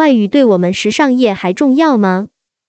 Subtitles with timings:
[0.00, 2.28] 外语对我们时尚业还重要吗？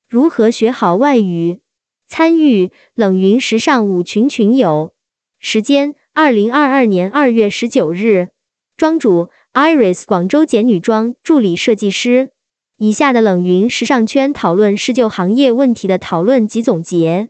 [0.10, 1.62] 如何学好外语？
[2.06, 4.94] 参与冷云时尚舞群群友，
[5.40, 8.32] 时间二零二二年二月十九日，
[8.76, 12.32] 庄主 Iris 广州简女装助理设计师。
[12.76, 17.30] 以下的冷云时尚圈讨论是就行业问题的讨论及总结，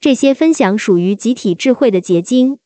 [0.00, 2.56] 这些分享属于集体智慧的结晶，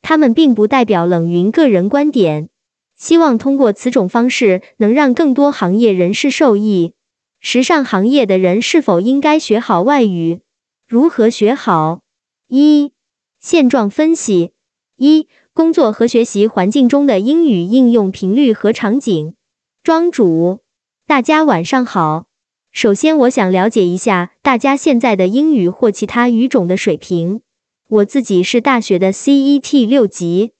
[0.00, 2.50] 他们并不代表冷云个人观点。
[2.96, 6.94] 希望通过此种方式，能让更多行业人士受益。
[7.38, 10.40] 时尚行业的人是否应该学好外语？
[10.88, 12.00] 如何学好？
[12.48, 12.92] 一、
[13.38, 14.52] 现状分析：
[14.96, 19.34] 一、工作和学习环境中的英语应用频率和场景。
[19.82, 20.60] 庄主。
[21.06, 22.26] 大家晚上好。
[22.72, 27.42] 首先，我想了解一下大家现在的英语或其他语种的水平。
[27.88, 30.52] 我自己是大学的 CET 六级，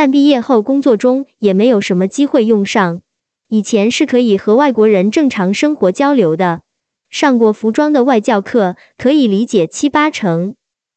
[0.00, 3.02] 但毕业后工作中也没有什么机会用上。
[3.48, 6.62] 以前是可以和外国人正常生活交流的，
[7.10, 10.54] 上过服装的外教课，可以理解七八成。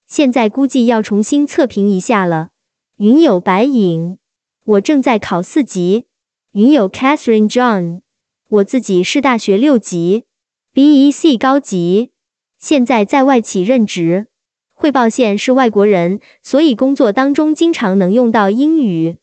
[0.07, 2.51] 现在估计要重新测评一下了。
[2.95, 4.19] 云友白影，
[4.63, 6.05] 我正在考四级。
[6.53, 7.99] 云友 Catherine John。
[8.47, 10.23] 我自己是大学六级
[10.73, 12.13] ，BEC 高级，
[12.57, 14.27] 现在在外企任职，
[14.83, 19.15] 汇报线是外国人，所以工作当中经常能用到英语。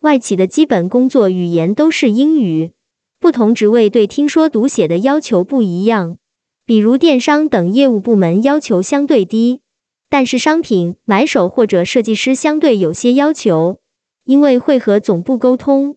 [0.00, 2.70] 外企的基本工作语言都是英语，
[3.18, 6.18] 不同职位对听说读写的要求不一样。
[6.64, 9.62] 比如电商等业务部门要求相对低，
[10.08, 13.80] 但是商品买手或者设计师相对有些要求，
[14.24, 15.96] 因为会和总部沟通。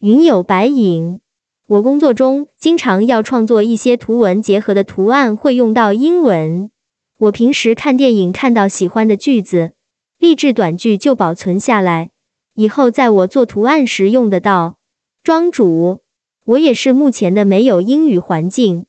[0.00, 1.20] 云有白影。
[1.66, 6.70] 我工作中经常要创作一些图文结合的图案，会用到英文。
[7.22, 9.74] 我平时看电影看到喜欢的句子、
[10.18, 12.10] 励志短句就保存下来，
[12.52, 14.78] 以后在我做图案时用得到。
[15.22, 16.00] 庄主，
[16.44, 18.86] 我也是目前的没有英语环境，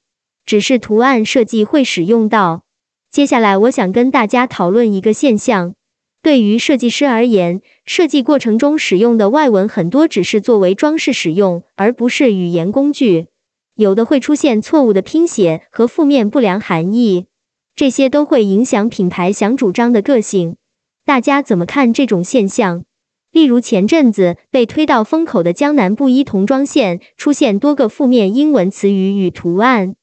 [0.47, 2.63] 只是图案设计会使用到。
[3.11, 5.75] 接下来我想跟大家讨论一个现象。
[6.23, 13.27] 对于设计师而言，设计过程中使用的外文很多只是作为装饰使用，而不是语言工具。
[13.75, 17.27] 有的会出现错误的拼写和负面不良含义，
[17.75, 20.57] 这些都会影响品牌想主张的个性。
[21.05, 22.85] 大家怎么看这种现象？
[23.31, 29.95] 例如前阵子被推到风口的江南布衣童装线出现多个负面英文词语与图案，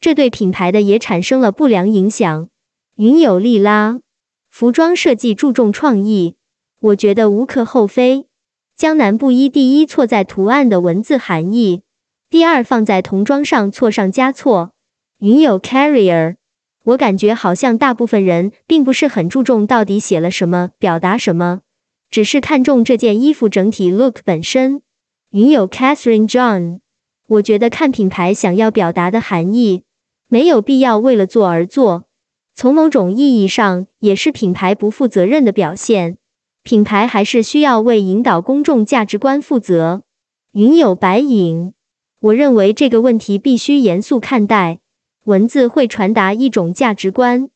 [0.00, 2.48] 这对品牌的也产生了不良影响。
[2.96, 4.00] 云有利拉。
[4.50, 6.36] 服装设计注重创意，
[6.80, 8.26] 我觉得无可厚非。
[8.74, 11.82] 江南布衣第一错在图案的文字含义，
[12.30, 14.72] 第二放在童装上错上加错。
[15.18, 16.36] 云有 carrier，
[16.88, 21.60] 我感觉好像大部分人并不是很注重到底写了什么，表达什么，
[22.08, 24.80] 只是看重这件衣服整体 look 本身。
[25.30, 26.78] 云有 Catherine John，
[27.26, 29.82] 我觉得看品牌想要表达的含义，
[30.30, 32.04] 没有必要为了做而做。
[32.54, 36.16] 从某种意义上，也是品牌不负责任的表现。
[36.62, 40.04] 品牌还是需要为引导公众价值观负责。
[40.52, 41.74] 云有白影，
[42.20, 44.80] 我认为这个问题必须严肃看待。
[45.28, 47.50] 文字会传达一种价值观，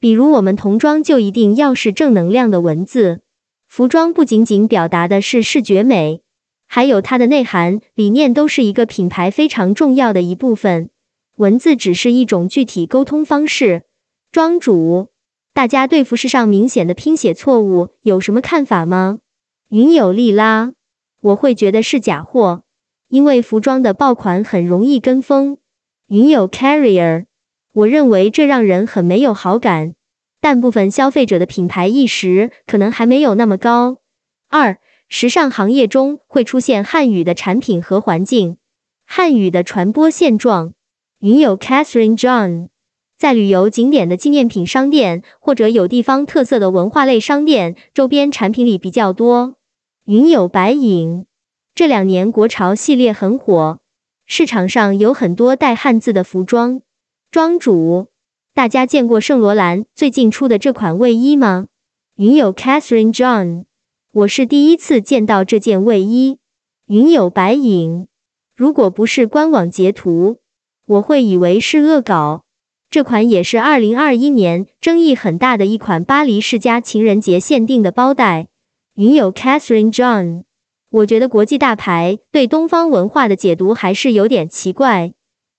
[0.00, 3.20] 比如我们童装就一定要是正能量的文字。
[3.66, 6.22] 服装不仅仅表达的是视觉美，
[6.66, 10.88] 还有它的内涵、理念，都是一个品牌非常重要的一部分。
[11.36, 13.82] 文字只是一种具体沟通方式。
[14.32, 15.08] 庄主，
[15.52, 19.18] 大家对服饰上明显的拼写错误有什么看法吗？
[19.68, 20.72] 云有利拉，
[21.20, 22.62] 我会觉得是假货，
[23.10, 25.58] 因为服装的爆款很容易跟风。
[26.08, 27.26] 云有 carrier，
[27.74, 29.94] 我认为这让人很没有好感，
[30.40, 33.98] 但部分消费者的品牌意识可能还没有那么高。
[34.48, 34.78] 二，
[35.10, 38.56] 时尚行业中会出现汉语的产品和环境，
[39.04, 40.72] 汉语的传播现状。
[41.18, 42.68] 云有 Catherine John。
[43.18, 49.56] 在旅游景点的纪念品商店，或者有地方特色的文化类商店，周边产品里比较多。
[50.06, 51.26] 云有白影，
[51.74, 53.80] 这两年国潮系列很火，
[54.30, 56.82] 市场上有很多带汉字的服装。
[57.30, 58.08] 庄主，
[58.52, 61.68] 大家见过圣罗兰最近出的这款卫衣吗？
[62.14, 63.64] 云有 Catherine John，
[64.12, 66.40] 我是第一次见到这件卫衣。
[66.88, 68.08] 云有白影，
[68.54, 70.40] 如果不是官网截图，
[70.84, 72.44] 我会以为是恶搞。
[72.90, 78.48] 这款也是二零二一年争议很大的一款巴黎世家情人节限定的包袋。
[78.92, 80.44] 云友 Catherine John，
[80.90, 85.12] 我觉得国际大牌对东方文化的解读还是有点奇怪，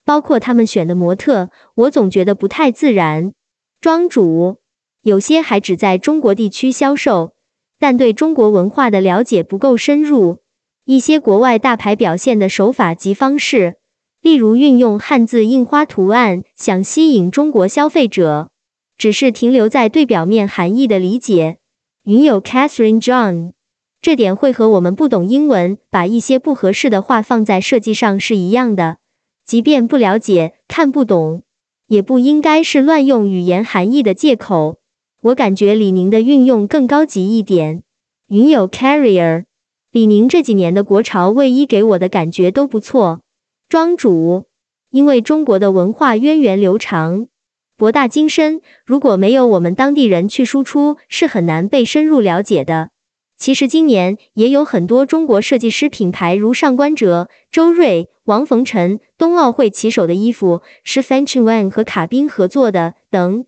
[0.03, 3.33] 包括他们选的模特，我总觉得不太自然。
[3.79, 4.57] 庄主
[5.01, 7.33] 有些还只在中国地区销售，
[7.79, 10.39] 但对中国文化的了解不够深入。
[10.85, 13.75] 一些国外大牌表现的手法及方式。
[14.21, 18.49] 例如运用汉字印花图案，想吸引中国消费者，
[18.97, 21.59] 只是停留在对表面含义的理解。
[22.03, 23.53] 云友 Catherine John，
[24.01, 28.97] 这点会和我们不懂英文，把一些不合适的话放在设计上是一样的。
[29.45, 31.43] 即便不了解、看不懂，
[31.87, 34.79] 也不应该是乱用语言含义的借口。
[35.21, 37.83] 我感觉李宁的运用更高级一点。
[38.27, 39.43] 云有 Carrier，
[39.91, 43.19] 李宁这几年的国潮卫衣给我的感觉都不错。
[43.67, 44.45] 庄主，
[44.91, 47.27] 因为中国的文化源远流长、
[47.75, 52.91] 博大精深，如果没有我们当地人去输出，是很难被深入了解的。
[53.39, 63.45] 其实今年也有很多中国设计师品牌，如上官哲、周瑞、王逢辰，冬奥会旗手的衣服是 Fancy One 和卡宾合作的等，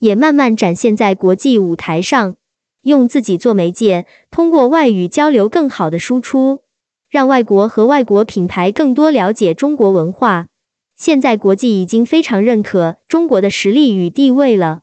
[0.00, 2.34] 也慢慢展现在国际舞台上，
[2.82, 6.62] 用自己做媒介，通过外语交流更好的输出，
[7.08, 10.48] 让外国和外国品牌更多了解中国文化。
[10.96, 14.80] 现在国际已经非常认可中国的实力与地位了。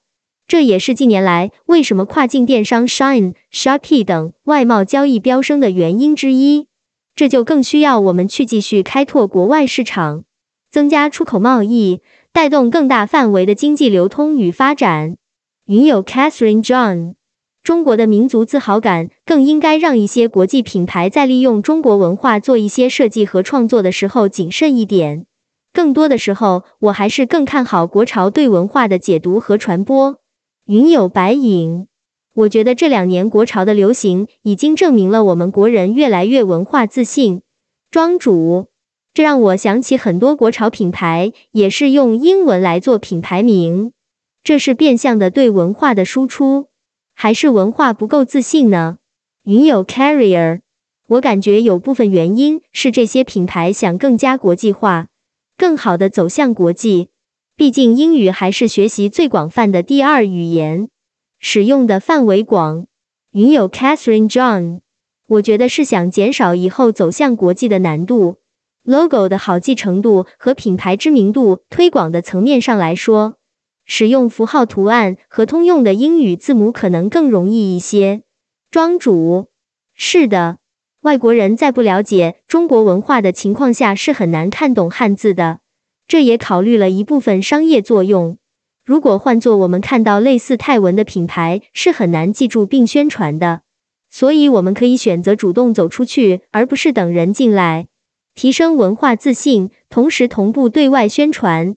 [0.48, 6.68] 这也是近年来为什么跨境电商 Shine、Shopee 等外贸交易飙升的原因之一。
[7.16, 10.24] 这就更需要我们去继续开拓国外市场，
[10.72, 12.02] 增加出口贸易，
[12.32, 15.18] 带动更大范围的经济流通与发展。
[15.66, 17.16] 云友 Catherine John，
[17.62, 25.26] 中国的民族自豪感更应该让一些国际品牌在利用中国文化做一些设计和创作的时候谨慎一点。
[25.74, 30.22] 更多的时候，我还是更看好国潮对文化的解读和传播。
[30.68, 31.88] 云有白影，
[32.34, 37.42] 我觉得这两年国潮的流行已经证明了我们国人越来越文化自信。
[37.90, 38.68] 庄主，
[39.14, 43.94] 这让我想起很多国潮品牌也是用英文来做品牌名，
[44.44, 46.68] 这是变相的对文化的输出，
[47.14, 48.98] 还是文化不够自信呢？
[49.44, 50.60] 云有 Carrier，
[51.08, 55.08] 我感觉有部分原因是这些品牌想更加国际化，
[55.58, 57.12] 更好的走向国际。
[57.58, 60.90] 毕竟英语还是学习最广泛的第二语言，
[61.40, 62.86] 使用的范围广。
[63.32, 64.82] 云友 Catherine John，
[65.28, 68.38] 我觉得是想减少以后走向国际的难度。
[68.84, 73.38] Logo 的好记程度和品牌知名度推广的层面上来说，
[73.86, 78.22] 使用符号图案和通用的英语字母可能更容易一些。
[78.70, 79.48] 庄主，
[79.96, 80.60] 是的，
[81.02, 85.62] 外国人在不了解中国文化的情况下是很难看懂汉字的。
[86.08, 88.38] 这也考虑了一部分商业作用。
[88.86, 93.62] 如果换做我们看到类似泰文的品牌，是很难记住并宣传的。
[94.10, 97.88] 所以我们可以选择主动走出去，而不是等人进来，
[98.34, 101.76] 提升文化自信，同时同步对外宣传。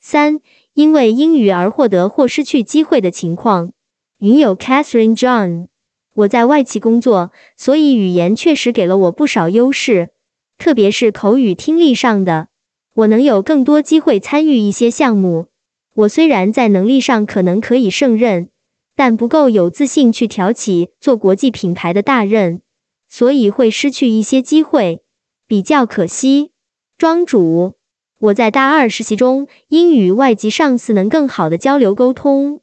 [0.00, 0.40] 三，
[0.74, 3.72] 因为英语而获得或失去机会的情况。
[4.18, 5.66] 云友 Catherine John，
[6.14, 10.10] 我在外企工作，所以语言确实给了我不少优势，
[10.56, 12.46] 特别是口语听力上的。
[12.94, 15.46] 我能有更多机会参与一些项目。
[15.94, 18.48] 我虽然在能力上可能可以胜任，
[18.94, 22.60] 但不够有自信去挑起做国际品牌的大任，
[23.08, 25.02] 所以会失去一些机会，
[25.46, 26.50] 比较可惜。
[26.98, 27.74] 庄主，
[28.18, 32.60] 我在大二实习中，英语外籍上司能更好的交流沟通，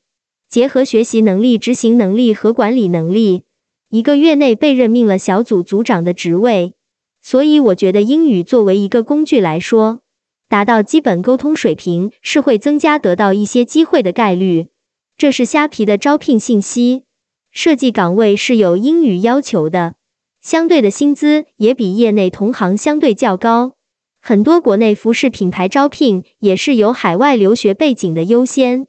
[0.48, 3.46] 结合学习能力、执行能力和管理能力，
[3.90, 6.74] 一个月内被任命了小组组长的职位。
[7.22, 10.02] 所以我觉得英语作为一个工具来说。
[10.50, 14.70] 达到基本沟通水平是会增加得到一些机会的概率。
[15.16, 17.04] 这是虾皮的招聘信息，
[17.52, 19.94] 设计岗位是有英语要求的，
[20.42, 23.74] 相对的薪资也比业内同行相对较高。
[24.20, 28.88] 很多国内服饰品牌招聘也是有海外留学背景的优先，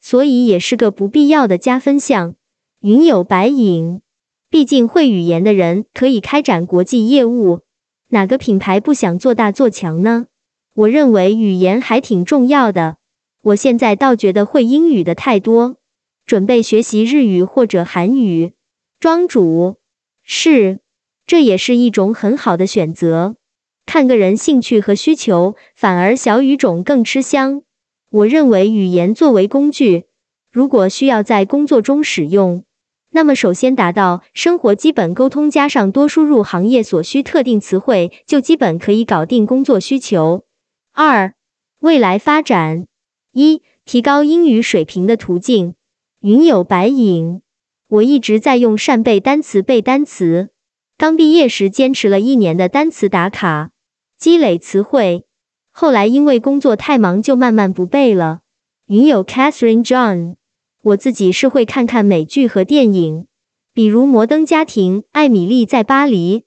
[0.00, 2.36] 所以也是个不必要的加分项。
[2.80, 4.00] 云有白影，
[4.48, 7.60] 毕竟会语言的人可以开展国际业务，
[8.08, 10.26] 哪个品牌不想做大做强呢？
[10.74, 12.96] 我认为语言还挺重要的。
[13.42, 15.76] 我现在倒觉得会英语的太多，
[16.24, 18.54] 准备学习日语或者韩语。
[18.98, 19.76] 庄主
[20.22, 20.80] 是，
[21.26, 23.36] 这也是一种很好的选择。
[23.84, 27.62] 看个人兴趣和需求，反而小语种更吃香。
[28.10, 30.04] 我认为语言作为工具，
[30.50, 32.64] 如果需要在工作中使用，
[33.10, 40.44] 那么首先达到生活基本沟通，加上多输入行业所需特定词汇，就基本可以搞定工作需求。
[40.94, 41.32] 二、
[41.80, 42.86] 未来发展
[43.32, 45.74] 一、提高英语水平的途径。
[46.20, 47.40] 云有白影，
[47.88, 50.50] 我一直在用扇贝单词背单词。
[50.98, 53.70] 刚毕业时坚持了一年的单词打卡，
[54.18, 55.24] 积累词汇。
[55.70, 58.42] 后来因为工作太忙，就慢慢不背了。
[58.84, 60.36] 云有 Catherine John，
[60.82, 63.28] 我自己是会看看美剧和电影，
[63.72, 66.40] 比如《摩登家庭》《艾米丽在巴黎》，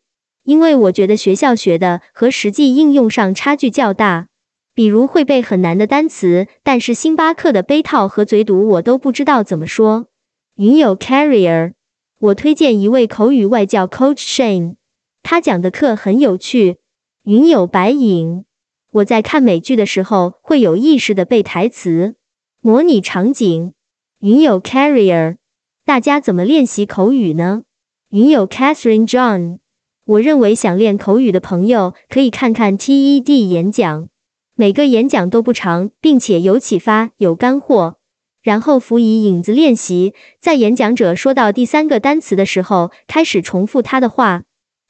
[0.43, 4.27] 因为我觉得学校学的和实际应用上差距较大。
[4.75, 10.07] 比如会背很难的单词，但是星巴克的杯套和嘴堵我都不知道怎么说。
[10.55, 11.73] 云友 Carrier，
[12.19, 14.75] 我推荐一位口语外教 Coach Shane，
[15.23, 16.79] 他讲的课很有趣。
[17.23, 18.43] 云友白影，
[18.91, 22.15] 我在看美剧的时候会有意识的背台词，
[22.61, 23.73] 模拟场景。
[24.19, 25.37] 云友 Carrier，
[25.85, 27.63] 大家怎么练习口语呢？
[28.09, 29.59] 云友 Catherine John，
[30.05, 34.09] 我认为想练口语的朋友可以看看 TED 演讲。
[34.57, 37.97] 每个演讲都不长，并且有启发、有干货。
[38.41, 44.43] 然后辅以影子练习，在演讲者说到第三个单词的时候，开始重复他的话。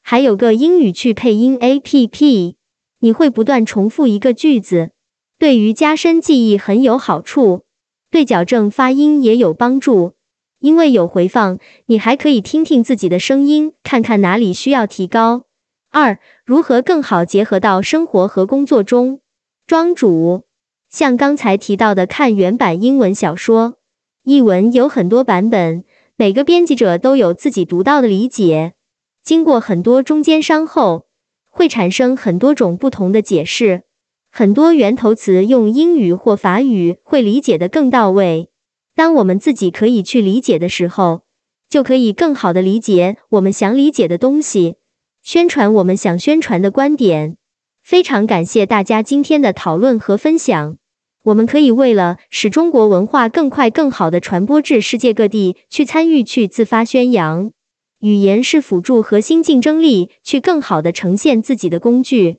[0.03, 2.55] 还有个英语去配音 APP，
[2.99, 4.91] 你会不断重复一个句子，
[5.39, 7.63] 对于加深记忆很有好处，
[8.11, 10.13] 对矫正发音也有帮助。
[10.59, 11.57] 因为有回放，
[11.87, 15.45] 你还可以听听自己的声音，看看哪里需要提高。
[15.89, 19.21] 二、如何更好结合到生活和工作中？
[19.67, 20.43] 庄主，
[20.91, 23.79] 像刚才提到的，看原版英文小说，
[24.23, 25.83] 译文有很多版本，
[26.15, 28.75] 每个编辑者都有自己独到的理解，
[29.23, 31.07] 经过很多中间商后，
[31.49, 33.85] 会产生很多种不同的解释。
[34.31, 38.51] 很多源头词用英语或法语会理解的更到位。
[38.93, 41.23] 当我们自己可以去理解的时候，
[41.67, 44.75] 就可以更好的理解我们想理解的东西，
[45.23, 47.37] 宣传我们想宣传的观点。
[47.85, 50.77] 非常感谢大家今天的讨论和分享。
[51.21, 57.51] 我们可以为了使中国文化更快、更好的传播至世界各地，去参与、去自发宣扬。
[57.99, 62.37] 语言是辅助核心竞争力去更好的呈现自己的工具。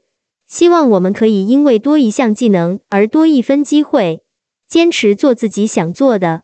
[0.48, 4.22] 希望我们可以因为多一项技能而多一分机会，
[4.68, 6.42] 坚持做自己想做的。